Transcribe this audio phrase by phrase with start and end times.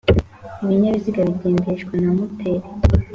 [0.63, 2.67] ibinyabiziga bigendeshwa na moteri